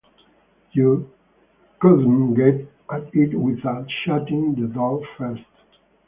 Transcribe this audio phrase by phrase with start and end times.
[0.71, 1.11] You
[1.79, 5.43] couldn’t get at it without shutting the door first.